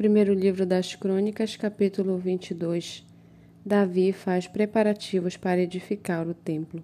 [0.00, 3.06] Primeiro livro das Crônicas, capítulo 22.
[3.62, 6.82] Davi faz preparativos para edificar o templo.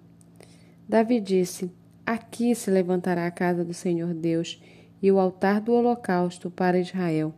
[0.87, 1.71] Davi disse:
[2.05, 4.61] Aqui se levantará a casa do Senhor Deus
[5.01, 7.33] e o altar do holocausto para Israel.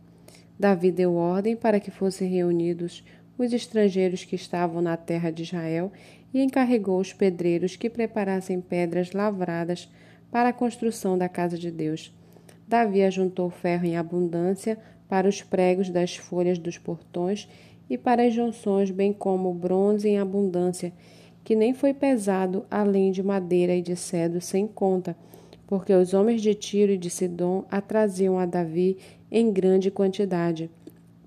[0.60, 3.02] Davi deu ordem para que fossem reunidos
[3.38, 5.94] os estrangeiros que estavam na terra de Israel
[6.34, 9.90] e encarregou os pedreiros que preparassem pedras lavradas
[10.30, 12.14] para a construção da casa de Deus.
[12.68, 14.78] Davi ajuntou ferro em abundância
[15.10, 17.50] para os pregos das folhas dos portões
[17.90, 20.94] e para as junções, bem como bronze em abundância,
[21.44, 25.18] que nem foi pesado, além de madeira e de cedro sem conta,
[25.66, 28.98] porque os homens de Tiro e de Sidom a traziam a Davi
[29.32, 30.70] em grande quantidade.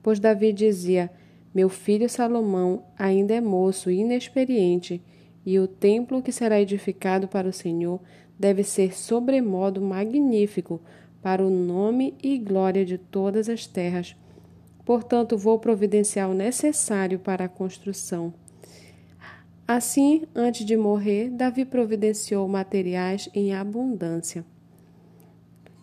[0.00, 1.10] Pois Davi dizia:
[1.52, 5.02] Meu filho Salomão ainda é moço e inexperiente,
[5.44, 8.00] e o templo que será edificado para o Senhor
[8.38, 10.80] deve ser sobremodo magnífico,
[11.22, 14.16] para o nome e glória de todas as terras.
[14.84, 18.34] Portanto, vou providenciar o necessário para a construção.
[19.66, 24.44] Assim, antes de morrer, Davi providenciou materiais em abundância.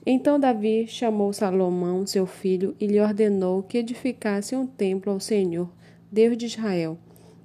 [0.06, 5.70] Então Davi chamou Salomão, seu filho, e lhe ordenou que edificasse um templo ao Senhor,
[6.12, 6.98] Deus de Israel.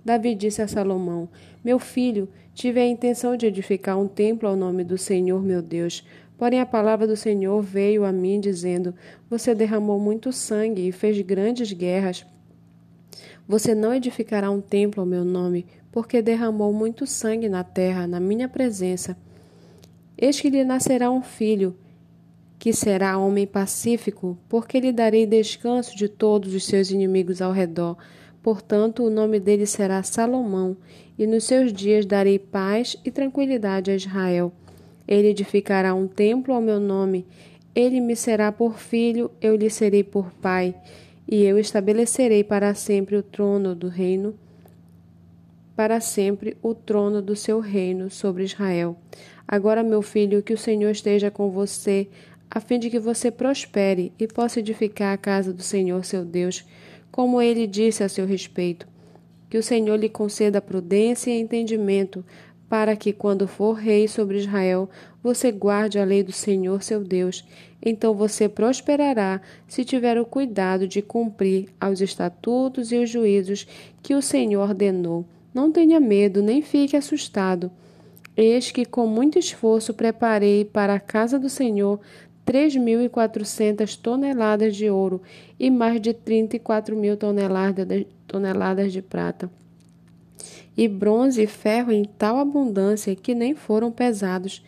[0.05, 1.29] Davi disse a Salomão:
[1.65, 6.07] Meu filho, tive a intenção de edificar um templo ao nome do Senhor, meu Deus,
[6.45, 8.95] Porém, a palavra do Senhor veio a mim, dizendo:
[9.31, 12.27] Você derramou muito sangue e fez grandes guerras.
[13.49, 18.21] Você não edificará um templo ao meu nome, porque derramou muito sangue na terra, na
[18.21, 19.17] minha presença.
[20.19, 21.75] Eis que lhe nascerá um filho,
[22.59, 27.97] que será homem pacífico, porque lhe darei descanso de todos os seus inimigos ao redor.
[28.43, 30.77] Portanto, o nome dele será Salomão,
[31.19, 34.53] e nos seus dias darei paz e tranquilidade a Israel.
[35.07, 37.27] Ele edificará um templo ao meu nome.
[37.75, 40.75] Ele me será por filho, eu lhe serei por pai,
[41.29, 44.35] e eu estabelecerei para sempre o trono do reino,
[45.75, 48.97] para sempre o trono do seu reino sobre Israel.
[49.47, 52.09] Agora, meu filho, que o Senhor esteja com você,
[52.51, 56.65] a fim de que você prospere e possa edificar a casa do Senhor seu Deus,
[57.11, 58.87] como ele disse a seu respeito.
[59.51, 62.25] Que o Senhor lhe conceda prudência e entendimento
[62.69, 64.89] para que, quando for rei sobre Israel,
[65.23, 67.45] você guarde a lei do Senhor seu Deus.
[67.83, 73.67] Então você prosperará se tiver o cuidado de cumprir aos estatutos e os juízos
[74.03, 75.25] que o Senhor ordenou.
[75.53, 77.71] Não tenha medo, nem fique assustado.
[78.37, 82.01] Eis que com muito esforço preparei para a casa do Senhor
[82.45, 85.23] três mil e quatrocentas toneladas de ouro
[85.59, 89.51] e mais de trinta e quatro mil toneladas de prata
[90.77, 94.65] e bronze e ferro em tal abundância que nem foram pesados.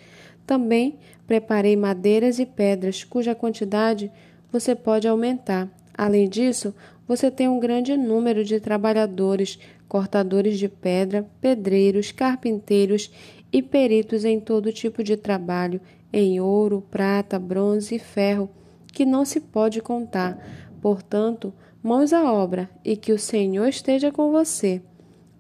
[0.47, 4.11] Também preparei madeiras e pedras, cuja quantidade
[4.51, 5.69] você pode aumentar.
[5.97, 6.75] Além disso,
[7.07, 13.11] você tem um grande número de trabalhadores, cortadores de pedra, pedreiros, carpinteiros
[13.53, 15.81] e peritos em todo tipo de trabalho,
[16.13, 18.51] em ouro, prata, bronze e ferro,
[18.93, 20.39] que não se pode contar.
[20.81, 24.83] Portanto, mãos à obra e que o Senhor esteja com você.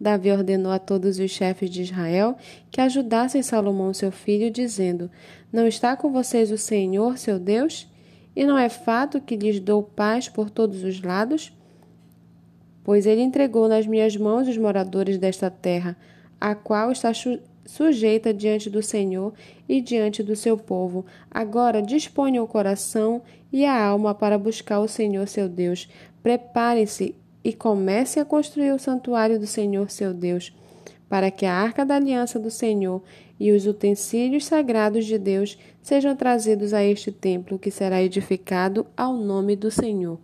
[0.01, 2.37] Davi ordenou a todos os chefes de Israel
[2.71, 5.11] que ajudassem Salomão seu filho, dizendo:
[5.53, 7.91] Não está com vocês o Senhor, seu Deus?
[8.35, 11.53] E não é fato que lhes dou paz por todos os lados?
[12.85, 15.97] Pois ele entregou nas minhas mãos os moradores desta terra,
[16.39, 17.11] a qual está
[17.65, 19.33] sujeita diante do Senhor
[19.69, 21.05] e diante do seu povo.
[21.31, 25.89] Agora disponha o coração e a alma para buscar o Senhor seu Deus.
[26.23, 27.15] Preparem-se
[27.47, 30.53] e comece a construir o santuário do Senhor seu Deus,
[31.09, 33.01] para que a arca da aliança do Senhor
[33.39, 39.17] e os utensílios sagrados de Deus sejam trazidos a este templo que será edificado ao
[39.17, 40.19] nome do Senhor.